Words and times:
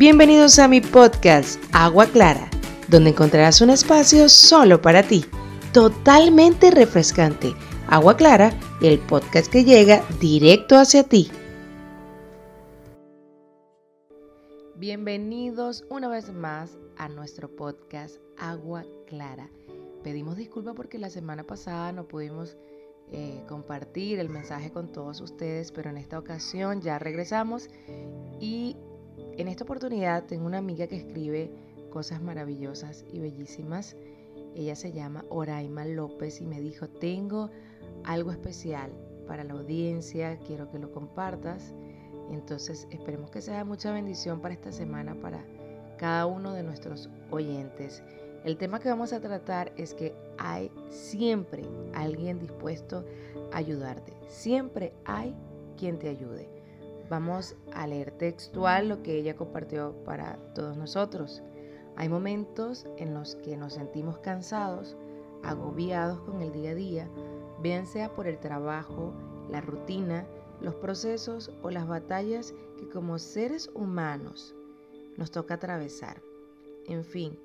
Bienvenidos 0.00 0.58
a 0.58 0.66
mi 0.66 0.80
podcast 0.80 1.62
Agua 1.74 2.06
Clara, 2.06 2.48
donde 2.88 3.10
encontrarás 3.10 3.60
un 3.60 3.68
espacio 3.68 4.30
solo 4.30 4.80
para 4.80 5.02
ti, 5.02 5.26
totalmente 5.74 6.70
refrescante. 6.70 7.52
Agua 7.86 8.16
Clara, 8.16 8.50
el 8.80 8.98
podcast 8.98 9.52
que 9.52 9.62
llega 9.62 10.02
directo 10.18 10.76
hacia 10.76 11.02
ti. 11.02 11.30
Bienvenidos 14.74 15.84
una 15.90 16.08
vez 16.08 16.32
más 16.32 16.78
a 16.96 17.10
nuestro 17.10 17.54
podcast 17.54 18.16
Agua 18.38 18.86
Clara. 19.06 19.50
Pedimos 20.02 20.38
disculpas 20.38 20.74
porque 20.76 20.98
la 20.98 21.10
semana 21.10 21.44
pasada 21.44 21.92
no 21.92 22.08
pudimos 22.08 22.56
eh, 23.12 23.44
compartir 23.46 24.18
el 24.18 24.30
mensaje 24.30 24.70
con 24.70 24.92
todos 24.92 25.20
ustedes, 25.20 25.72
pero 25.72 25.90
en 25.90 25.98
esta 25.98 26.18
ocasión 26.18 26.80
ya 26.80 26.98
regresamos 26.98 27.68
y 28.40 28.78
esta 29.60 29.74
oportunidad 29.74 30.24
tengo 30.24 30.46
una 30.46 30.56
amiga 30.56 30.86
que 30.86 30.96
escribe 30.96 31.50
cosas 31.90 32.22
maravillosas 32.22 33.04
y 33.12 33.20
bellísimas. 33.20 33.94
Ella 34.54 34.74
se 34.74 34.90
llama 34.90 35.26
Oraima 35.28 35.84
López 35.84 36.40
y 36.40 36.46
me 36.46 36.62
dijo, 36.62 36.88
tengo 36.88 37.50
algo 38.04 38.32
especial 38.32 38.90
para 39.26 39.44
la 39.44 39.52
audiencia, 39.52 40.38
quiero 40.46 40.70
que 40.70 40.78
lo 40.78 40.90
compartas. 40.92 41.74
Entonces 42.30 42.88
esperemos 42.90 43.30
que 43.30 43.42
sea 43.42 43.62
mucha 43.66 43.92
bendición 43.92 44.40
para 44.40 44.54
esta 44.54 44.72
semana 44.72 45.14
para 45.20 45.44
cada 45.98 46.24
uno 46.24 46.54
de 46.54 46.62
nuestros 46.62 47.10
oyentes. 47.30 48.02
El 48.46 48.56
tema 48.56 48.80
que 48.80 48.88
vamos 48.88 49.12
a 49.12 49.20
tratar 49.20 49.74
es 49.76 49.92
que 49.92 50.14
hay 50.38 50.70
siempre 50.88 51.64
alguien 51.92 52.38
dispuesto 52.38 53.04
a 53.52 53.58
ayudarte. 53.58 54.14
Siempre 54.26 54.94
hay 55.04 55.34
quien 55.76 55.98
te 55.98 56.08
ayude. 56.08 56.59
Vamos 57.10 57.56
a 57.74 57.88
leer 57.88 58.12
textual 58.12 58.88
lo 58.88 59.02
que 59.02 59.16
ella 59.16 59.34
compartió 59.34 59.96
para 60.04 60.36
todos 60.54 60.76
nosotros. 60.76 61.42
Hay 61.96 62.08
momentos 62.08 62.86
en 62.98 63.14
los 63.14 63.34
que 63.34 63.56
nos 63.56 63.74
sentimos 63.74 64.18
cansados, 64.18 64.96
agobiados 65.42 66.20
con 66.20 66.40
el 66.40 66.52
día 66.52 66.70
a 66.70 66.74
día, 66.76 67.10
bien 67.60 67.86
sea 67.86 68.14
por 68.14 68.28
el 68.28 68.38
trabajo, 68.38 69.12
la 69.50 69.60
rutina, 69.60 70.24
los 70.60 70.76
procesos 70.76 71.50
o 71.62 71.70
las 71.70 71.88
batallas 71.88 72.54
que 72.78 72.88
como 72.88 73.18
seres 73.18 73.68
humanos 73.74 74.54
nos 75.16 75.32
toca 75.32 75.54
atravesar. 75.54 76.22
En 76.86 77.02
fin, 77.02 77.36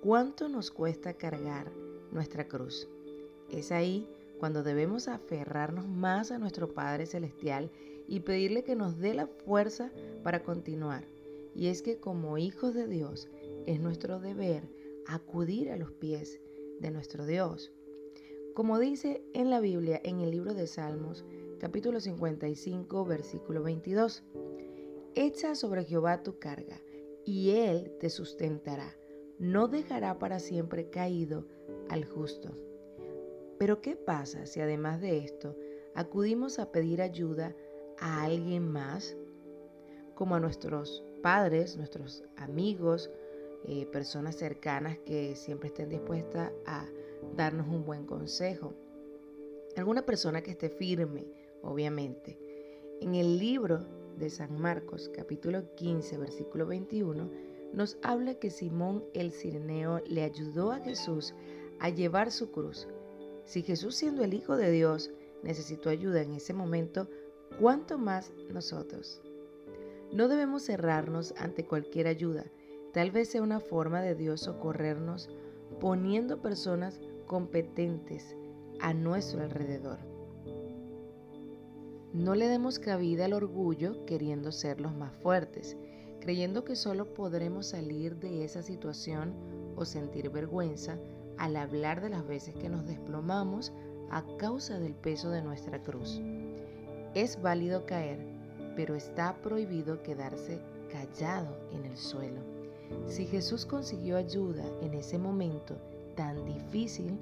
¿cuánto 0.00 0.48
nos 0.48 0.70
cuesta 0.70 1.14
cargar 1.14 1.72
nuestra 2.12 2.46
cruz? 2.46 2.88
Es 3.50 3.72
ahí 3.72 4.08
cuando 4.38 4.62
debemos 4.62 5.08
aferrarnos 5.08 5.88
más 5.88 6.30
a 6.30 6.38
nuestro 6.38 6.72
Padre 6.72 7.06
Celestial 7.06 7.70
y 8.06 8.20
pedirle 8.20 8.64
que 8.64 8.76
nos 8.76 8.98
dé 8.98 9.14
la 9.14 9.26
fuerza 9.26 9.92
para 10.22 10.42
continuar. 10.42 11.04
Y 11.54 11.68
es 11.68 11.82
que 11.82 11.98
como 11.98 12.38
hijos 12.38 12.74
de 12.74 12.86
Dios 12.86 13.28
es 13.66 13.80
nuestro 13.80 14.20
deber 14.20 14.62
acudir 15.06 15.70
a 15.70 15.76
los 15.76 15.92
pies 15.92 16.40
de 16.80 16.90
nuestro 16.90 17.26
Dios. 17.26 17.72
Como 18.54 18.78
dice 18.78 19.22
en 19.34 19.50
la 19.50 19.60
Biblia, 19.60 20.00
en 20.04 20.20
el 20.20 20.30
libro 20.30 20.54
de 20.54 20.66
Salmos, 20.66 21.24
capítulo 21.58 22.00
55, 22.00 23.04
versículo 23.04 23.62
22, 23.62 24.22
Echa 25.14 25.54
sobre 25.54 25.84
Jehová 25.84 26.22
tu 26.22 26.38
carga, 26.38 26.80
y 27.24 27.50
él 27.50 27.92
te 28.00 28.10
sustentará. 28.10 28.96
No 29.38 29.68
dejará 29.68 30.18
para 30.18 30.38
siempre 30.38 30.90
caído 30.90 31.46
al 31.88 32.04
justo. 32.04 32.67
Pero 33.58 33.80
¿qué 33.80 33.96
pasa 33.96 34.46
si 34.46 34.60
además 34.60 35.00
de 35.00 35.18
esto 35.18 35.56
acudimos 35.94 36.58
a 36.58 36.70
pedir 36.70 37.02
ayuda 37.02 37.54
a 37.98 38.24
alguien 38.24 38.68
más, 38.70 39.16
como 40.14 40.34
a 40.34 40.40
nuestros 40.40 41.04
padres, 41.22 41.76
nuestros 41.76 42.24
amigos, 42.36 43.10
eh, 43.64 43.86
personas 43.86 44.36
cercanas 44.36 44.98
que 44.98 45.34
siempre 45.34 45.68
estén 45.68 45.88
dispuestas 45.88 46.52
a 46.66 46.86
darnos 47.36 47.66
un 47.68 47.84
buen 47.84 48.06
consejo. 48.06 48.74
Alguna 49.76 50.06
persona 50.06 50.42
que 50.42 50.52
esté 50.52 50.70
firme, 50.70 51.26
obviamente. 51.62 52.38
En 53.00 53.14
el 53.14 53.38
libro 53.38 53.86
de 54.16 54.30
San 54.30 54.60
Marcos, 54.60 55.10
capítulo 55.14 55.74
15, 55.74 56.18
versículo 56.18 56.66
21, 56.66 57.30
nos 57.72 57.98
habla 58.02 58.34
que 58.36 58.50
Simón 58.50 59.04
el 59.14 59.32
Cireneo 59.32 60.00
le 60.06 60.22
ayudó 60.22 60.72
a 60.72 60.80
Jesús 60.80 61.34
a 61.80 61.90
llevar 61.90 62.32
su 62.32 62.50
cruz. 62.50 62.88
Si 63.48 63.62
Jesús 63.62 63.94
siendo 63.94 64.22
el 64.24 64.34
Hijo 64.34 64.58
de 64.58 64.70
Dios 64.70 65.10
necesitó 65.42 65.88
ayuda 65.88 66.20
en 66.20 66.34
ese 66.34 66.52
momento, 66.52 67.08
¿cuánto 67.58 67.96
más 67.96 68.30
nosotros? 68.52 69.22
No 70.12 70.28
debemos 70.28 70.64
cerrarnos 70.64 71.32
ante 71.38 71.64
cualquier 71.64 72.08
ayuda. 72.08 72.44
Tal 72.92 73.10
vez 73.10 73.30
sea 73.30 73.40
una 73.40 73.58
forma 73.58 74.02
de 74.02 74.14
Dios 74.14 74.42
socorrernos 74.42 75.30
poniendo 75.80 76.42
personas 76.42 77.00
competentes 77.26 78.36
a 78.80 78.92
nuestro 78.92 79.42
alrededor. 79.42 79.98
No 82.12 82.34
le 82.34 82.48
demos 82.48 82.78
cabida 82.78 83.24
al 83.24 83.32
orgullo 83.32 84.04
queriendo 84.04 84.52
ser 84.52 84.78
los 84.78 84.94
más 84.94 85.14
fuertes, 85.22 85.78
creyendo 86.20 86.66
que 86.66 86.76
solo 86.76 87.14
podremos 87.14 87.68
salir 87.68 88.16
de 88.16 88.44
esa 88.44 88.60
situación 88.60 89.32
o 89.74 89.86
sentir 89.86 90.28
vergüenza 90.28 90.98
al 91.38 91.56
hablar 91.56 92.00
de 92.00 92.10
las 92.10 92.26
veces 92.26 92.54
que 92.54 92.68
nos 92.68 92.86
desplomamos 92.86 93.72
a 94.10 94.24
causa 94.38 94.78
del 94.78 94.94
peso 94.94 95.30
de 95.30 95.42
nuestra 95.42 95.82
cruz. 95.82 96.20
Es 97.14 97.40
válido 97.40 97.86
caer, 97.86 98.18
pero 98.76 98.94
está 98.94 99.34
prohibido 99.42 100.02
quedarse 100.02 100.60
callado 100.90 101.56
en 101.72 101.84
el 101.84 101.96
suelo. 101.96 102.40
Si 103.06 103.26
Jesús 103.26 103.66
consiguió 103.66 104.16
ayuda 104.16 104.64
en 104.80 104.94
ese 104.94 105.18
momento 105.18 105.76
tan 106.14 106.44
difícil, 106.44 107.18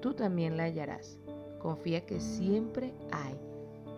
tú 0.00 0.14
también 0.14 0.56
la 0.56 0.64
hallarás. 0.64 1.18
Confía 1.58 2.06
que 2.06 2.20
siempre 2.20 2.94
hay 3.12 3.38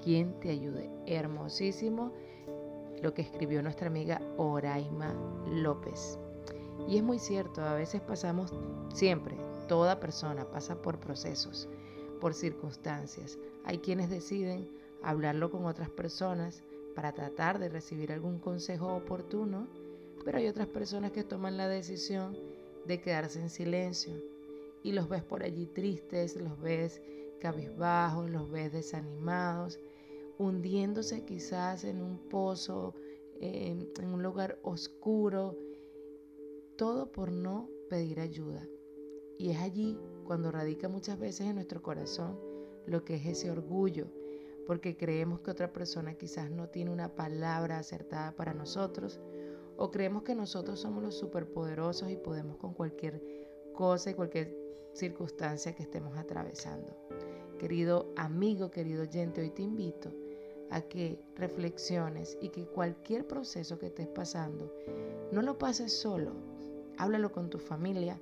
quien 0.03 0.39
te 0.41 0.51
ayude. 0.51 0.91
Hermosísimo 1.07 2.13
lo 3.03 3.15
que 3.15 3.23
escribió 3.23 3.63
nuestra 3.63 3.89
amiga 3.89 4.21
Oraima 4.37 5.15
López. 5.49 6.19
Y 6.89 6.97
es 6.97 7.03
muy 7.03 7.19
cierto, 7.19 7.63
a 7.63 7.75
veces 7.75 8.01
pasamos 8.01 8.53
siempre, 8.93 9.37
toda 9.73 10.01
persona 10.01 10.45
pasa 10.51 10.83
por 10.83 11.01
procesos, 11.01 11.67
por 12.21 12.35
circunstancias. 12.35 13.39
Hay 13.65 13.79
quienes 13.79 14.11
deciden 14.11 14.69
hablarlo 15.03 15.51
con 15.51 15.65
otras 15.65 15.89
personas 15.89 16.63
para 16.95 17.15
tratar 17.15 17.59
de 17.59 17.71
recibir 17.71 18.13
algún 18.13 18.39
consejo 18.39 18.95
oportuno, 18.95 19.67
pero 20.27 20.37
hay 20.37 20.47
otras 20.47 20.67
personas 20.67 21.13
que 21.13 21.25
toman 21.25 21.57
la 21.57 21.69
decisión 21.69 22.37
de 22.85 23.01
quedarse 23.01 23.41
en 23.41 23.49
silencio 23.49 24.13
y 24.83 24.93
los 24.93 25.09
ves 25.09 25.23
por 25.23 25.43
allí 25.43 25.65
tristes, 25.65 26.37
los 26.37 26.61
ves 26.61 27.01
cabizbajos, 27.41 28.29
los 28.29 28.51
ves 28.51 28.73
desanimados, 28.75 29.81
hundiéndose 30.37 31.25
quizás 31.25 31.85
en 31.85 32.03
un 32.03 32.19
pozo, 32.29 32.95
en, 33.41 33.89
en 33.99 34.09
un 34.13 34.23
lugar 34.23 34.59
oscuro, 34.65 35.57
todo 36.77 37.11
por 37.11 37.33
no 37.33 37.71
pedir 37.89 38.21
ayuda. 38.21 38.69
Y 39.43 39.51
es 39.51 39.59
allí 39.59 39.99
cuando 40.25 40.53
radica 40.53 40.89
muchas 40.89 41.19
veces 41.19 41.49
en 41.49 41.57
nuestro 41.57 41.83
corazón 41.83 42.39
lo 42.87 43.05
que 43.05 43.17
es 43.17 43.27
ese 43.27 43.51
orgullo, 43.51 44.07
porque 44.69 44.97
creemos 44.97 45.41
que 45.41 45.51
otra 45.51 45.73
persona 45.73 46.15
quizás 46.15 46.49
no 46.49 46.69
tiene 46.69 46.93
una 46.93 47.17
palabra 47.17 47.79
acertada 47.79 48.37
para 48.37 48.55
nosotros 48.55 49.19
o 49.77 49.91
creemos 49.91 50.23
que 50.23 50.37
nosotros 50.37 50.79
somos 50.79 51.03
los 51.03 51.17
superpoderosos 51.17 52.09
y 52.13 52.17
podemos 52.17 52.57
con 52.59 52.73
cualquier 52.73 53.21
cosa 53.75 54.11
y 54.11 54.15
cualquier 54.15 54.57
circunstancia 54.93 55.75
que 55.75 55.83
estemos 55.83 56.17
atravesando. 56.17 56.97
Querido 57.59 58.13
amigo, 58.15 58.71
querido 58.71 59.03
oyente, 59.03 59.41
hoy 59.41 59.51
te 59.51 59.63
invito 59.63 60.13
a 60.71 60.83
que 60.83 61.21
reflexiones 61.35 62.39
y 62.41 62.51
que 62.51 62.65
cualquier 62.65 63.27
proceso 63.27 63.77
que 63.77 63.87
estés 63.87 64.07
pasando, 64.07 64.73
no 65.33 65.43
lo 65.43 65.59
pases 65.59 65.93
solo. 65.93 66.31
Háblalo 66.97 67.33
con 67.33 67.51
tu 67.51 67.59
familia, 67.59 68.21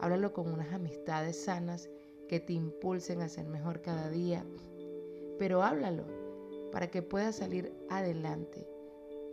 háblalo 0.00 0.32
con 0.32 0.52
unas 0.52 0.72
amistades 0.72 1.44
sanas 1.44 1.88
que 2.28 2.40
te 2.40 2.52
impulsen 2.52 3.22
a 3.22 3.28
ser 3.28 3.46
mejor 3.46 3.82
cada 3.82 4.08
día, 4.08 4.44
pero 5.38 5.62
háblalo 5.62 6.04
para 6.72 6.90
que 6.90 7.02
puedas 7.02 7.36
salir 7.36 7.72
adelante. 7.88 8.66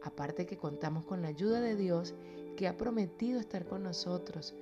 Aparte 0.01 0.45
que 0.45 0.57
contamos 0.57 1.05
con 1.05 1.21
la 1.21 1.29
ayuda 1.29 1.61
de 1.61 1.75
Dios 1.75 2.15
que 2.55 2.67
ha 2.67 2.77
prometido 2.77 3.39
estar 3.39 3.65
con 3.65 3.83
nosotros 3.83 4.55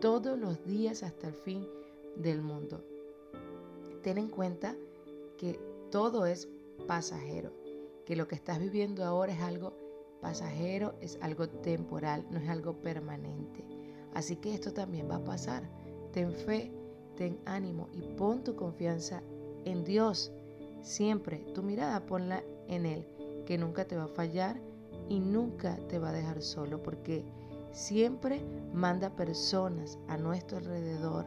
todos 0.00 0.38
los 0.38 0.64
días 0.64 1.02
hasta 1.02 1.28
el 1.28 1.34
fin 1.34 1.66
del 2.16 2.42
mundo. 2.42 2.84
Ten 4.02 4.18
en 4.18 4.28
cuenta 4.28 4.76
que 5.36 5.58
todo 5.90 6.26
es 6.26 6.48
pasajero, 6.86 7.52
que 8.04 8.16
lo 8.16 8.28
que 8.28 8.34
estás 8.34 8.60
viviendo 8.60 9.04
ahora 9.04 9.32
es 9.32 9.40
algo 9.40 9.74
pasajero, 10.20 10.94
es 11.00 11.18
algo 11.22 11.48
temporal, 11.48 12.26
no 12.30 12.38
es 12.38 12.48
algo 12.48 12.80
permanente. 12.80 13.64
Así 14.14 14.36
que 14.36 14.54
esto 14.54 14.72
también 14.72 15.08
va 15.10 15.16
a 15.16 15.24
pasar. 15.24 15.62
Ten 16.12 16.32
fe, 16.32 16.72
ten 17.16 17.38
ánimo 17.44 17.88
y 17.92 18.02
pon 18.16 18.42
tu 18.42 18.56
confianza 18.56 19.22
en 19.64 19.84
Dios 19.84 20.32
Siempre 20.82 21.38
tu 21.54 21.62
mirada 21.62 22.00
ponla 22.00 22.42
en 22.68 22.86
Él, 22.86 23.06
que 23.46 23.58
nunca 23.58 23.84
te 23.84 23.96
va 23.96 24.04
a 24.04 24.08
fallar 24.08 24.56
y 25.08 25.20
nunca 25.20 25.76
te 25.88 25.98
va 25.98 26.10
a 26.10 26.12
dejar 26.12 26.42
solo 26.42 26.82
porque 26.82 27.24
siempre 27.72 28.40
manda 28.72 29.10
personas 29.10 29.98
a 30.08 30.16
nuestro 30.16 30.58
alrededor 30.58 31.26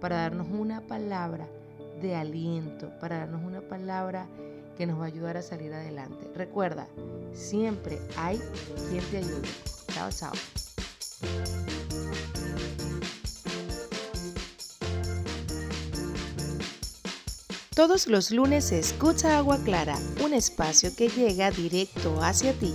para 0.00 0.16
darnos 0.16 0.48
una 0.50 0.80
palabra 0.80 1.48
de 2.00 2.14
aliento, 2.14 2.90
para 3.00 3.18
darnos 3.18 3.44
una 3.44 3.60
palabra 3.60 4.26
que 4.76 4.86
nos 4.86 4.98
va 4.98 5.04
a 5.04 5.08
ayudar 5.08 5.36
a 5.36 5.42
salir 5.42 5.72
adelante. 5.72 6.30
Recuerda, 6.34 6.88
siempre 7.32 8.00
hay 8.16 8.40
quien 8.90 9.04
te 9.10 9.18
ayude. 9.18 9.48
Chao, 9.92 10.10
chao. 10.10 10.32
Todos 17.74 18.06
los 18.06 18.30
lunes 18.30 18.70
escucha 18.70 19.36
Agua 19.36 19.58
Clara, 19.64 19.98
un 20.24 20.32
espacio 20.32 20.94
que 20.94 21.08
llega 21.08 21.50
directo 21.50 22.22
hacia 22.22 22.52
ti. 22.52 22.72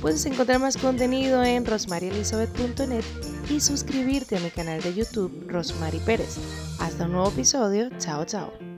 Puedes 0.00 0.24
encontrar 0.24 0.60
más 0.60 0.76
contenido 0.76 1.42
en 1.42 1.66
rosmarielisabeth.net 1.66 3.04
y 3.50 3.60
suscribirte 3.60 4.36
a 4.36 4.40
mi 4.40 4.50
canal 4.50 4.80
de 4.82 4.94
YouTube 4.94 5.46
Rosmary 5.48 5.98
Pérez. 5.98 6.38
Hasta 6.78 7.06
un 7.06 7.12
nuevo 7.12 7.30
episodio. 7.30 7.90
Chao, 7.98 8.24
chao. 8.24 8.69